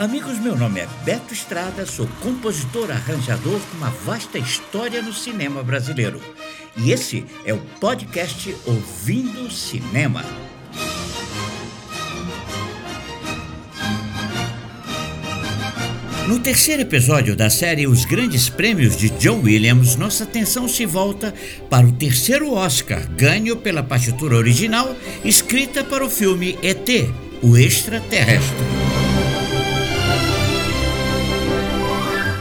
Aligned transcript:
Amigos, 0.00 0.38
meu 0.38 0.56
nome 0.56 0.80
é 0.80 0.88
Beto 1.04 1.34
Estrada, 1.34 1.84
sou 1.84 2.08
compositor 2.22 2.90
arranjador 2.90 3.60
com 3.60 3.76
uma 3.76 3.90
vasta 3.90 4.38
história 4.38 5.02
no 5.02 5.12
cinema 5.12 5.62
brasileiro. 5.62 6.18
E 6.74 6.90
esse 6.90 7.22
é 7.44 7.52
o 7.52 7.58
podcast 7.78 8.56
Ouvindo 8.64 9.50
Cinema. 9.50 10.24
No 16.26 16.38
terceiro 16.38 16.80
episódio 16.80 17.36
da 17.36 17.50
série 17.50 17.86
Os 17.86 18.06
Grandes 18.06 18.48
Prêmios 18.48 18.96
de 18.96 19.10
John 19.10 19.42
Williams, 19.42 19.96
nossa 19.96 20.24
atenção 20.24 20.66
se 20.66 20.86
volta 20.86 21.34
para 21.68 21.86
o 21.86 21.92
terceiro 21.92 22.54
Oscar, 22.54 23.06
ganho 23.10 23.54
pela 23.54 23.82
partitura 23.82 24.34
original, 24.34 24.96
escrita 25.22 25.84
para 25.84 26.02
o 26.02 26.08
filme 26.08 26.58
ET, 26.62 26.88
o 27.42 27.58
extraterrestre. 27.58 28.79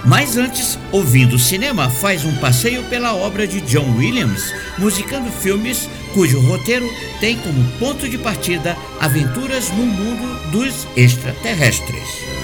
Mas 0.09 0.37
antes, 0.37 0.79
ouvindo 0.91 1.37
cinema, 1.37 1.87
faz 1.87 2.25
um 2.25 2.35
passeio 2.37 2.81
pela 2.85 3.13
obra 3.13 3.45
de 3.45 3.61
John 3.61 3.95
Williams, 3.95 4.51
musicando 4.79 5.29
filmes 5.29 5.87
cujo 6.15 6.39
roteiro 6.39 6.89
tem 7.19 7.37
como 7.37 7.63
ponto 7.77 8.09
de 8.09 8.17
partida 8.17 8.75
aventuras 8.99 9.69
no 9.69 9.85
mundo 9.85 10.51
dos 10.51 10.87
extraterrestres. 10.97 12.38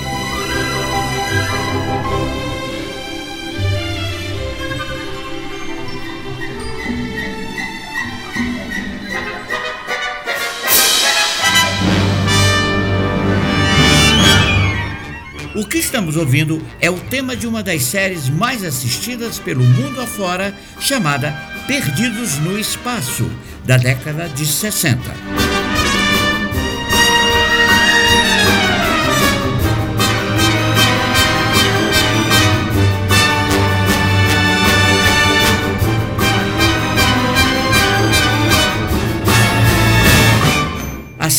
O 15.56 15.66
que 15.66 15.78
estamos 15.78 16.18
ouvindo 16.18 16.62
é 16.82 16.90
o 16.90 17.00
tema 17.00 17.34
de 17.34 17.48
uma 17.48 17.64
das 17.64 17.82
séries 17.84 18.28
mais 18.28 18.62
assistidas 18.62 19.40
pelo 19.40 19.64
mundo 19.64 20.02
afora, 20.02 20.54
chamada 20.82 21.32
Perdidos 21.66 22.38
no 22.40 22.60
Espaço, 22.60 23.26
da 23.64 23.78
década 23.78 24.28
de 24.28 24.46
60. 24.46 25.45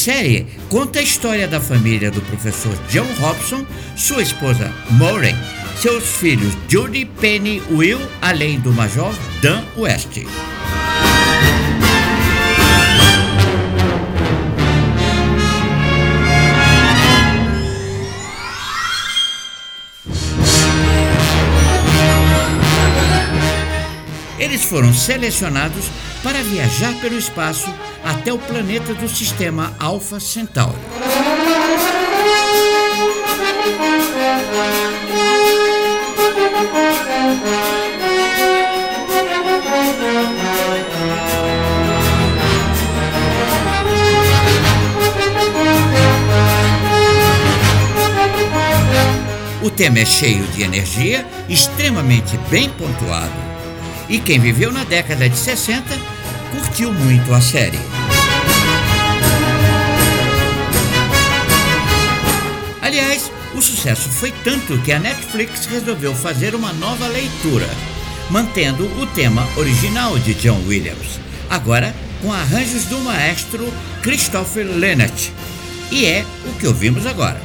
Série 0.06 0.46
conta 0.68 1.00
a 1.00 1.02
história 1.02 1.48
da 1.48 1.60
família 1.60 2.12
do 2.12 2.20
professor 2.20 2.72
John 2.88 3.08
Robson, 3.18 3.66
sua 3.96 4.22
esposa 4.22 4.72
Maureen, 4.92 5.34
seus 5.82 6.04
filhos 6.04 6.56
Judy, 6.68 7.04
Penny, 7.20 7.60
Will, 7.72 7.98
além 8.22 8.60
do 8.60 8.72
major 8.72 9.12
Dan 9.42 9.64
West. 9.76 10.18
Eles 24.38 24.62
foram 24.62 24.94
selecionados 24.94 25.90
para 26.22 26.40
viajar 26.44 26.94
pelo 27.00 27.18
espaço 27.18 27.68
até 28.06 28.32
o 28.32 28.38
planeta 28.38 28.94
do 28.94 29.08
sistema 29.08 29.74
Alpha 29.80 30.20
Centauri. 30.20 30.78
O 49.60 49.70
tema 49.70 49.98
é 49.98 50.04
cheio 50.06 50.44
de 50.52 50.62
energia, 50.62 51.26
extremamente 51.48 52.38
bem 52.48 52.70
pontuado. 52.70 53.32
E 54.08 54.20
quem 54.20 54.38
viveu 54.38 54.70
na 54.70 54.84
década 54.84 55.28
de 55.28 55.36
60 55.36 55.82
curtiu 56.52 56.92
muito 56.92 57.34
a 57.34 57.40
série. 57.40 57.95
O 63.56 63.62
sucesso 63.62 64.08
foi 64.10 64.30
tanto 64.44 64.78
que 64.82 64.92
a 64.92 64.98
Netflix 64.98 65.64
resolveu 65.66 66.14
fazer 66.14 66.54
uma 66.54 66.72
nova 66.74 67.06
leitura, 67.08 67.68
mantendo 68.30 68.84
o 69.00 69.06
tema 69.06 69.48
original 69.56 70.18
de 70.18 70.34
John 70.34 70.60
Williams, 70.66 71.18
agora 71.48 71.94
com 72.20 72.32
arranjos 72.32 72.84
do 72.84 72.98
maestro 72.98 73.72
Christopher 74.02 74.66
Lennart. 74.66 75.30
E 75.90 76.04
é 76.04 76.24
o 76.44 76.52
que 76.58 76.66
ouvimos 76.66 77.06
agora. 77.06 77.40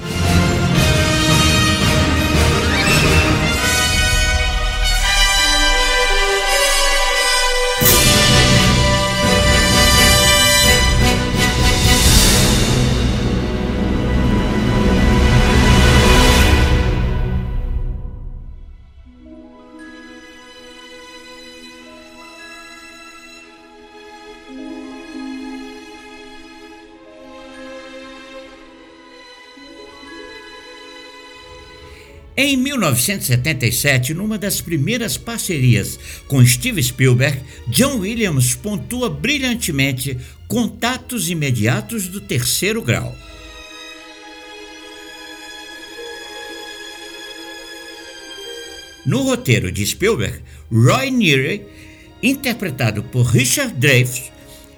Em 32.35 32.55
1977, 32.55 34.13
numa 34.13 34.37
das 34.37 34.61
primeiras 34.61 35.17
parcerias 35.17 35.99
com 36.27 36.45
Steve 36.45 36.81
Spielberg, 36.81 37.37
John 37.67 37.99
Williams 37.99 38.55
pontua 38.55 39.09
brilhantemente 39.09 40.17
contatos 40.47 41.29
imediatos 41.29 42.07
do 42.07 42.21
terceiro 42.21 42.81
grau. 42.81 43.13
No 49.05 49.23
roteiro 49.23 49.71
de 49.71 49.85
Spielberg, 49.85 50.41
Roy 50.71 51.11
Neary, 51.11 51.63
interpretado 52.21 53.03
por 53.03 53.25
Richard 53.25 53.73
Dreyfuss, 53.73 54.31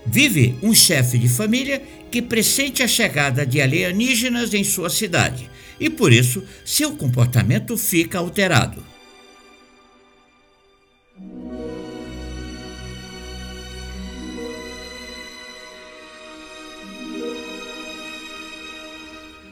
vive 0.05 0.55
um 0.61 0.73
chefe 0.73 1.17
de 1.17 1.29
família 1.29 1.81
que 2.13 2.21
pressente 2.21 2.83
a 2.83 2.87
chegada 2.87 3.43
de 3.43 3.59
alienígenas 3.59 4.53
em 4.53 4.63
sua 4.63 4.87
cidade 4.87 5.49
e 5.79 5.89
por 5.89 6.13
isso 6.13 6.43
seu 6.63 6.95
comportamento 6.95 7.75
fica 7.75 8.19
alterado. 8.19 8.85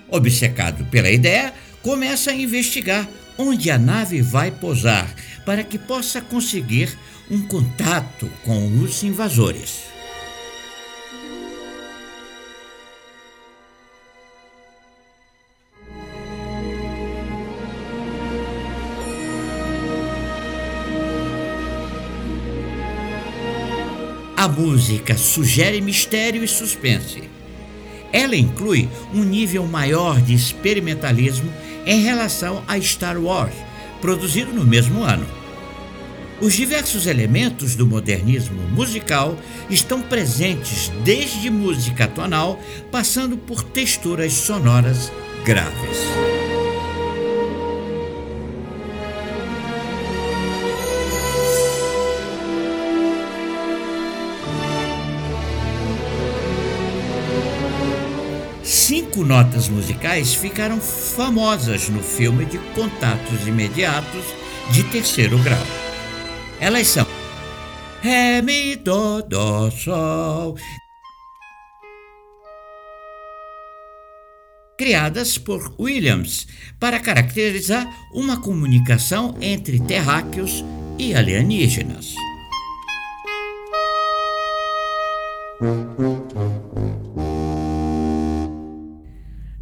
Obcecado 0.07 0.85
pela 0.85 1.09
ideia, 1.09 1.55
começa 1.81 2.29
a 2.29 2.35
investigar 2.35 3.09
onde 3.39 3.71
a 3.71 3.79
nave 3.79 4.21
vai 4.21 4.51
pousar 4.51 5.11
para 5.43 5.63
que 5.63 5.79
possa 5.79 6.21
conseguir 6.21 6.95
um 7.27 7.41
contato 7.47 8.29
com 8.43 8.83
os 8.83 9.01
invasores. 9.01 9.90
A 24.41 24.47
música 24.47 25.15
sugere 25.15 25.79
mistério 25.81 26.43
e 26.43 26.47
suspense. 26.47 27.21
Ela 28.11 28.35
inclui 28.35 28.89
um 29.13 29.23
nível 29.23 29.67
maior 29.67 30.19
de 30.19 30.33
experimentalismo 30.33 31.53
em 31.85 32.01
relação 32.01 32.63
a 32.67 32.81
Star 32.81 33.21
Wars, 33.21 33.53
produzido 34.01 34.51
no 34.51 34.65
mesmo 34.65 35.03
ano. 35.03 35.27
Os 36.41 36.55
diversos 36.55 37.05
elementos 37.05 37.75
do 37.75 37.85
modernismo 37.85 38.63
musical 38.69 39.37
estão 39.69 40.01
presentes 40.01 40.91
desde 41.03 41.51
música 41.51 42.07
tonal, 42.07 42.59
passando 42.91 43.37
por 43.37 43.61
texturas 43.61 44.33
sonoras 44.33 45.11
graves. 45.45 46.40
Notas 59.31 59.69
musicais 59.69 60.33
ficaram 60.33 60.81
famosas 60.81 61.87
no 61.87 62.03
filme 62.03 62.43
de 62.43 62.57
contatos 62.75 63.47
imediatos 63.47 64.25
de 64.71 64.83
terceiro 64.83 65.37
grau. 65.39 65.65
Elas 66.59 66.89
são 66.89 67.07
Ré, 68.01 68.41
Mi, 68.41 68.75
Dó, 68.75 69.21
Dó, 69.21 69.71
Sol. 69.71 70.57
Criadas 74.77 75.37
por 75.37 75.75
Williams 75.79 76.45
para 76.77 76.99
caracterizar 76.99 77.87
uma 78.13 78.41
comunicação 78.41 79.37
entre 79.39 79.79
terráqueos 79.79 80.61
e 80.99 81.15
alienígenas. 81.15 82.15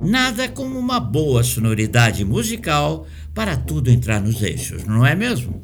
Nada 0.02 0.48
como 0.48 0.80
uma 0.80 1.00
boa 1.00 1.44
sonoridade 1.44 2.24
musical 2.24 3.06
para 3.34 3.58
tudo 3.58 3.90
entrar 3.90 4.22
nos 4.22 4.42
eixos, 4.42 4.86
não 4.86 5.06
é 5.06 5.14
mesmo? 5.14 5.62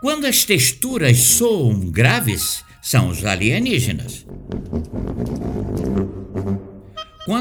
Quando 0.00 0.26
as 0.26 0.44
texturas 0.44 1.18
soam 1.18 1.90
graves, 1.90 2.64
são 2.80 3.08
os 3.08 3.24
alienígenas. 3.24 4.26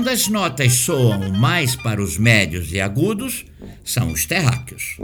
Quando 0.01 0.13
as 0.13 0.27
notas 0.27 0.74
soam 0.74 1.31
mais 1.33 1.75
para 1.75 2.01
os 2.01 2.18
médios 2.18 2.74
e 2.74 2.81
agudos, 2.81 3.45
são 3.83 4.12
os 4.12 4.25
terráqueos. 4.25 4.98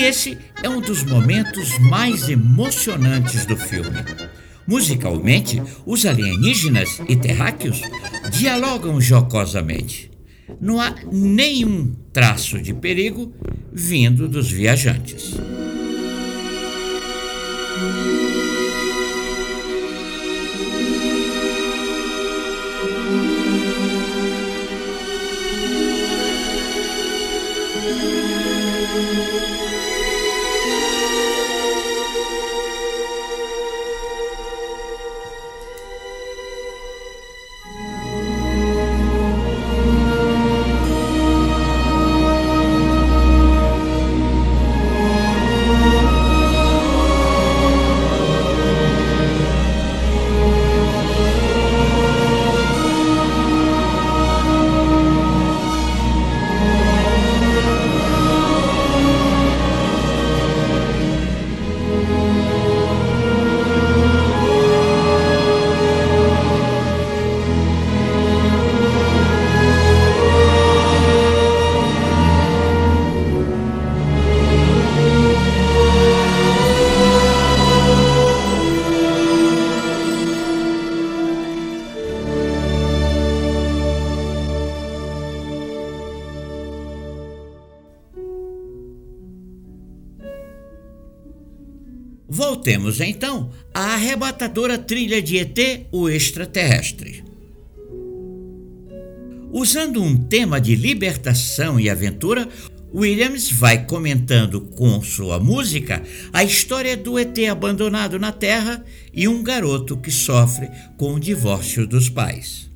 E 0.00 0.04
esse 0.04 0.38
é 0.62 0.66
um 0.66 0.80
dos 0.80 1.02
momentos 1.02 1.78
mais 1.78 2.26
emocionantes 2.30 3.44
do 3.44 3.54
filme. 3.54 4.02
Musicalmente, 4.66 5.62
os 5.84 6.06
alienígenas 6.06 7.02
e 7.06 7.14
terráqueos 7.14 7.82
dialogam 8.30 8.98
jocosamente. 8.98 10.10
Não 10.58 10.80
há 10.80 10.94
nenhum 11.12 11.94
traço 12.14 12.58
de 12.62 12.72
perigo 12.72 13.30
vindo 13.70 14.26
dos 14.26 14.50
viajantes. 14.50 15.34
Voltemos 92.32 93.00
então 93.00 93.50
à 93.74 93.94
arrebatadora 93.94 94.78
trilha 94.78 95.20
de 95.20 95.36
ET, 95.36 95.88
o 95.90 96.08
extraterrestre. 96.08 97.24
Usando 99.52 100.00
um 100.00 100.16
tema 100.16 100.60
de 100.60 100.76
libertação 100.76 101.80
e 101.80 101.90
aventura, 101.90 102.48
Williams 102.94 103.50
vai 103.50 103.84
comentando 103.84 104.60
com 104.60 105.02
sua 105.02 105.40
música 105.40 106.04
a 106.32 106.44
história 106.44 106.96
do 106.96 107.18
ET 107.18 107.36
abandonado 107.50 108.16
na 108.16 108.30
Terra 108.30 108.84
e 109.12 109.26
um 109.26 109.42
garoto 109.42 109.96
que 109.96 110.12
sofre 110.12 110.70
com 110.96 111.14
o 111.14 111.20
divórcio 111.20 111.84
dos 111.84 112.08
pais. 112.08 112.70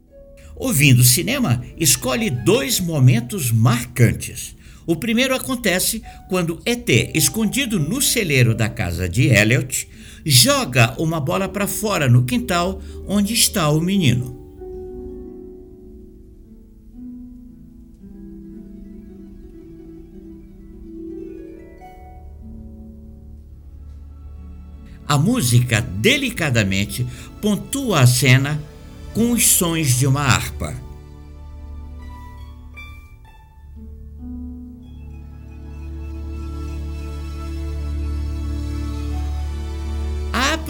Ouvindo 0.57 1.05
cinema, 1.05 1.65
escolhe 1.79 2.29
dois 2.29 2.81
momentos 2.81 3.53
marcantes. 3.53 4.57
O 4.87 4.97
primeiro 4.97 5.35
acontece 5.35 6.03
quando 6.29 6.61
ET, 6.67 6.89
escondido 7.15 7.81
no 7.81 8.03
celeiro 8.03 8.55
da 8.55 8.69
casa 8.69 9.09
de 9.09 9.29
Elliot, 9.29 9.89
joga 10.25 10.95
uma 10.99 11.19
bola 11.21 11.49
para 11.49 11.67
fora 11.67 12.09
no 12.09 12.25
quintal 12.25 12.81
onde 13.07 13.33
está 13.33 13.69
o 13.71 13.81
menino. 13.81 14.45
A 25.07 25.19
música 25.19 25.81
delicadamente 25.81 27.07
pontua 27.41 28.01
a 28.01 28.07
cena 28.07 28.61
com 29.13 29.31
os 29.33 29.47
sons 29.47 29.99
de 29.99 30.07
uma 30.07 30.23
harpa. 30.23 30.75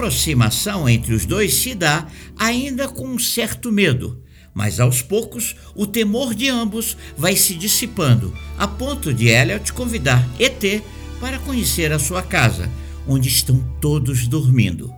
Aproximação 0.04 0.86
entre 0.86 1.14
os 1.14 1.24
dois 1.24 1.54
se 1.54 1.74
dá 1.74 2.06
ainda 2.38 2.86
com 2.86 3.06
um 3.06 3.18
certo 3.18 3.72
medo, 3.72 4.22
mas 4.52 4.78
aos 4.78 5.00
poucos 5.00 5.56
o 5.74 5.86
temor 5.86 6.34
de 6.34 6.46
ambos 6.46 6.94
vai 7.16 7.34
se 7.36 7.54
dissipando, 7.54 8.36
a 8.58 8.68
ponto 8.68 9.14
de 9.14 9.28
Elliot 9.28 9.72
convidar 9.72 10.22
ET 10.38 10.82
para 11.18 11.38
conhecer 11.38 11.90
a 11.90 11.98
sua 11.98 12.22
casa, 12.22 12.70
onde 13.08 13.30
estão 13.30 13.58
todos 13.80 14.28
dormindo. 14.28 14.92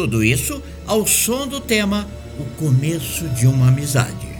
Tudo 0.00 0.24
isso 0.24 0.62
ao 0.86 1.06
som 1.06 1.46
do 1.46 1.60
tema 1.60 2.08
O 2.38 2.44
Começo 2.56 3.28
de 3.28 3.46
uma 3.46 3.68
Amizade. 3.68 4.30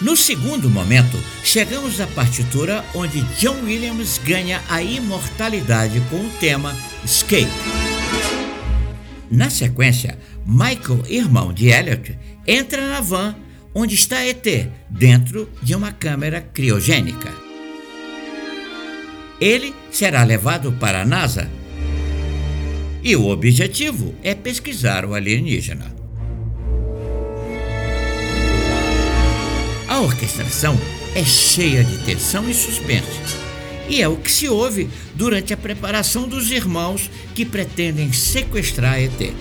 No 0.00 0.16
segundo 0.16 0.68
momento, 0.68 1.16
chegamos 1.44 2.00
à 2.00 2.08
partitura 2.08 2.84
onde 2.92 3.20
John 3.38 3.62
Williams 3.62 4.18
ganha 4.24 4.60
a 4.68 4.82
imortalidade 4.82 6.02
com 6.10 6.16
o 6.16 6.30
tema 6.40 6.76
Escape. 7.04 7.46
Na 9.30 9.50
sequência, 9.50 10.18
Michael, 10.44 11.04
irmão 11.08 11.52
de 11.52 11.68
Elliot, 11.68 12.18
entra 12.44 12.88
na 12.88 13.00
van 13.00 13.45
onde 13.78 13.94
está 13.94 14.24
ET, 14.24 14.42
dentro 14.88 15.50
de 15.62 15.74
uma 15.74 15.92
câmera 15.92 16.40
criogênica. 16.40 17.30
Ele 19.38 19.74
será 19.90 20.24
levado 20.24 20.72
para 20.72 21.02
a 21.02 21.04
NASA 21.04 21.46
e 23.02 23.14
o 23.14 23.28
objetivo 23.28 24.14
é 24.22 24.34
pesquisar 24.34 25.04
o 25.04 25.12
alienígena. 25.12 25.94
A 29.86 30.00
orquestração 30.00 30.80
é 31.14 31.22
cheia 31.22 31.84
de 31.84 31.98
tensão 31.98 32.48
e 32.48 32.54
suspense. 32.54 33.36
E 33.90 34.00
é 34.00 34.08
o 34.08 34.16
que 34.16 34.32
se 34.32 34.48
ouve 34.48 34.88
durante 35.14 35.52
a 35.52 35.56
preparação 35.56 36.26
dos 36.26 36.50
irmãos 36.50 37.10
que 37.34 37.44
pretendem 37.44 38.10
sequestrar 38.10 38.98
ET. 38.98 39.34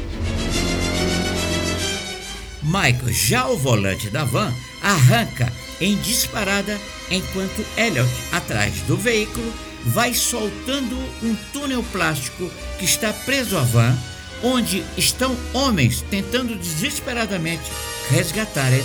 Michael, 2.66 3.14
já 3.14 3.42
ao 3.42 3.58
volante 3.58 4.10
da 4.10 4.24
van, 4.24 4.54
arranca 4.82 5.52
em 5.80 5.96
disparada 5.98 6.80
enquanto 7.12 7.66
Elliot, 7.78 8.10
atrás 8.32 8.74
do 8.82 8.98
veículo, 8.98 9.54
vai 9.86 10.14
soltando 10.14 10.98
um 11.22 11.36
túnel 11.54 11.84
plástico 11.92 12.50
que 12.80 12.86
está 12.86 13.14
preso 13.14 13.58
à 13.58 13.62
van, 13.62 13.96
onde 14.44 14.84
estão 14.98 15.36
homens 15.54 16.02
tentando 16.10 16.56
desesperadamente 16.56 17.64
resgatar 18.10 18.74
ET. 18.74 18.84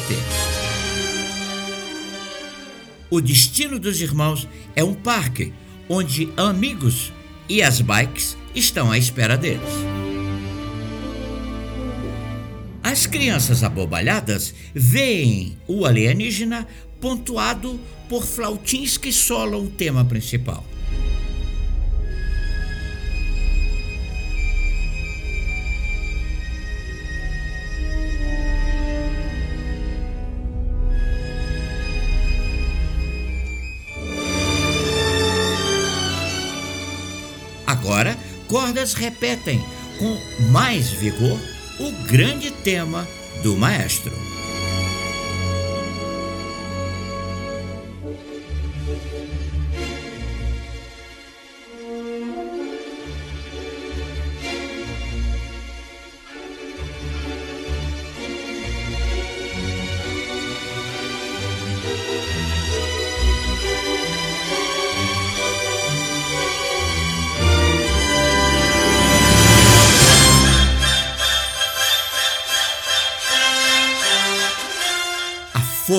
O 3.08 3.20
destino 3.20 3.78
dos 3.78 4.00
irmãos 4.00 4.46
é 4.76 4.84
um 4.84 4.94
parque 4.94 5.52
onde 5.88 6.32
amigos 6.37 7.12
e 7.49 7.62
as 7.62 7.80
bikes 7.80 8.37
estão 8.54 8.92
à 8.92 8.99
espera 8.99 9.37
deles. 9.37 9.89
As 12.90 13.06
crianças 13.06 13.62
abobalhadas 13.62 14.52
veem 14.75 15.56
o 15.68 15.87
alienígena 15.87 16.66
pontuado 17.00 17.78
por 18.09 18.26
flautins 18.26 18.97
que 18.97 19.12
solam 19.12 19.66
o 19.66 19.70
tema 19.70 20.04
principal. 20.04 20.64
Agora, 37.64 38.18
cordas 38.49 38.94
repetem 38.94 39.64
com 39.97 40.50
mais 40.50 40.90
vigor 40.90 41.38
o 41.80 41.90
grande 42.06 42.50
tema 42.50 43.08
do 43.42 43.56
maestro. 43.56 44.39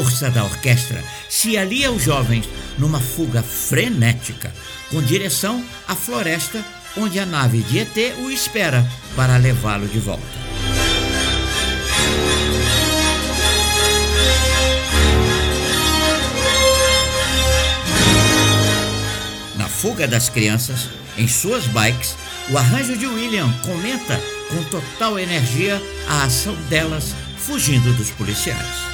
Força 0.01 0.31
da 0.31 0.43
orquestra 0.43 1.03
se 1.29 1.55
alia 1.55 1.89
aos 1.89 2.01
jovens 2.01 2.49
numa 2.79 2.99
fuga 2.99 3.43
frenética, 3.43 4.51
com 4.89 4.99
direção 4.99 5.63
à 5.87 5.95
floresta 5.95 6.65
onde 6.97 7.19
a 7.19 7.25
nave 7.25 7.59
de 7.61 7.79
ET 7.79 8.15
o 8.17 8.31
espera 8.31 8.83
para 9.15 9.37
levá-lo 9.37 9.87
de 9.87 9.99
volta. 9.99 10.23
Na 19.55 19.67
fuga 19.67 20.07
das 20.07 20.29
crianças, 20.29 20.89
em 21.15 21.27
suas 21.27 21.67
bikes, 21.67 22.15
o 22.49 22.57
arranjo 22.57 22.97
de 22.97 23.05
William 23.05 23.53
comenta 23.63 24.19
com 24.49 24.63
total 24.63 25.19
energia 25.19 25.79
a 26.09 26.23
ação 26.23 26.55
delas 26.69 27.13
fugindo 27.37 27.93
dos 27.93 28.09
policiais. 28.09 28.90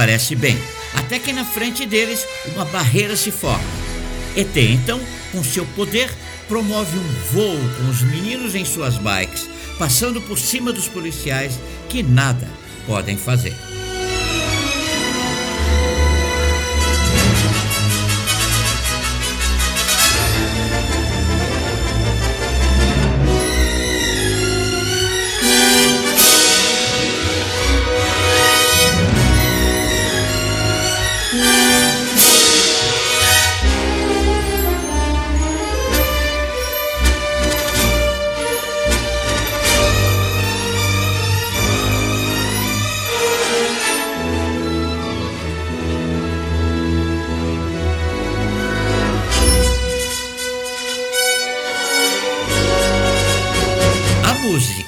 Parece 0.00 0.34
bem, 0.34 0.56
até 0.94 1.18
que 1.18 1.30
na 1.30 1.44
frente 1.44 1.84
deles 1.84 2.26
uma 2.54 2.64
barreira 2.64 3.14
se 3.14 3.30
forma. 3.30 3.62
ET, 4.34 4.56
então, 4.56 4.98
com 5.30 5.44
seu 5.44 5.66
poder, 5.76 6.10
promove 6.48 6.96
um 6.98 7.08
voo 7.30 7.58
com 7.76 7.90
os 7.90 8.00
meninos 8.00 8.54
em 8.54 8.64
suas 8.64 8.96
bikes, 8.96 9.46
passando 9.78 10.18
por 10.22 10.38
cima 10.38 10.72
dos 10.72 10.88
policiais 10.88 11.60
que 11.90 12.02
nada 12.02 12.48
podem 12.86 13.18
fazer. 13.18 13.54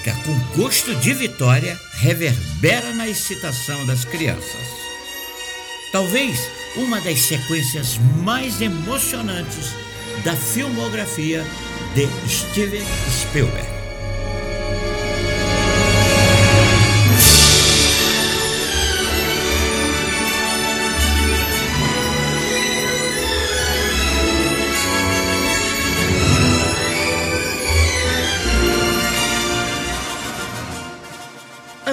Música 0.02 0.14
com 0.25 0.61
gosto 0.61 0.94
de 0.97 1.14
vitória 1.14 1.78
reverbera 1.94 2.92
na 2.94 3.09
excitação 3.09 3.87
das 3.87 4.04
crianças. 4.04 4.66
Talvez 5.92 6.38
uma 6.76 7.00
das 7.00 7.21
sequências 7.21 7.99
mais 8.23 8.61
emocionantes 8.61 9.75
da 10.25 10.35
filmografia 10.35 11.44
de 11.94 12.09
Steven 12.28 12.85
Spielberg. 13.11 13.81